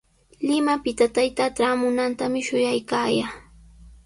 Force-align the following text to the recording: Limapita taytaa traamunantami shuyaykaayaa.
Limapita 0.49 1.07
taytaa 1.17 1.49
traamunantami 1.57 2.43
shuyaykaayaa. 2.49 3.31